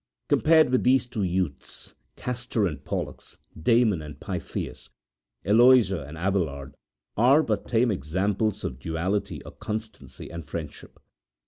[0.29, 4.89] Compared with these two youths, Castor and Pollux, Damon and Pythias,
[5.45, 6.73] Eloisa and Abelard
[7.15, 10.99] are but tame examples of duality or constancy and friendship.